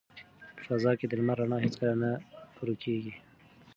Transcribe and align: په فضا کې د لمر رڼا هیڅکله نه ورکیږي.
په 0.55 0.61
فضا 0.67 0.91
کې 0.99 1.05
د 1.07 1.13
لمر 1.19 1.37
رڼا 1.41 1.57
هیڅکله 1.65 1.95
نه 2.03 2.11
ورکیږي. 2.59 3.13